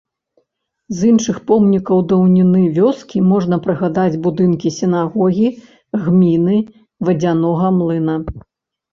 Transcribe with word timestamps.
З 0.99 1.09
іншых 1.09 1.35
помнікаў 1.49 1.99
даўніны 2.11 2.61
вёскі 2.77 3.21
можна 3.31 3.55
прыгадаць 3.65 4.21
будынкі 4.27 4.71
сінагогі, 4.77 5.47
гміны, 6.07 6.57
вадзянога 7.11 7.67
млына. 7.77 8.15